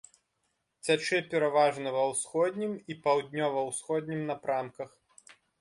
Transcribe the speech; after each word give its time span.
Цячэ 0.87 1.19
пераважна 1.33 1.93
ва 1.97 2.03
ўсходнім 2.13 2.73
і 2.95 2.99
паўднёва-ўсходнім 3.05 4.27
напрамках. 4.35 4.89